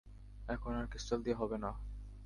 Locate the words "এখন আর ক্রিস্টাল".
0.47-1.19